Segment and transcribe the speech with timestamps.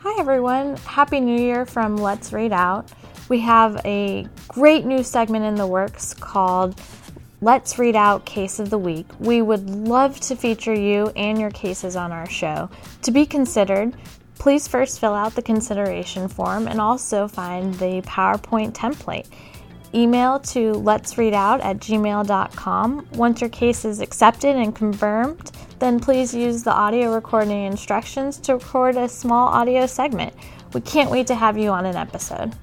[0.00, 0.76] Hi, everyone.
[0.76, 2.92] Happy New Year from Let's Read Out.
[3.30, 6.78] We have a great new segment in the works called
[7.40, 9.06] Let's Read Out Case of the Week.
[9.18, 12.68] We would love to feature you and your cases on our show.
[13.02, 13.96] To be considered,
[14.38, 19.26] please first fill out the consideration form and also find the PowerPoint template.
[19.94, 23.08] Email to let's read out at gmail.com.
[23.14, 28.54] Once your case is accepted and confirmed, then please use the audio recording instructions to
[28.54, 30.34] record a small audio segment.
[30.72, 32.54] We can't wait to have you on an episode.